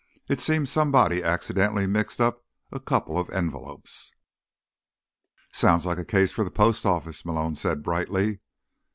It 0.27 0.39
seems 0.39 0.71
somebody 0.71 1.21
accidentally 1.21 1.85
mixed 1.85 2.19
up 2.19 2.43
a 2.71 2.79
couple 2.79 3.19
of 3.19 3.29
envelopes." 3.29 4.11
"Sounds 5.51 5.85
like 5.85 5.99
a 5.99 6.03
case 6.03 6.31
for 6.31 6.43
the 6.43 6.49
Post 6.49 6.87
Office," 6.87 7.23
Malone 7.23 7.53
said 7.53 7.83
brightly. 7.83 8.39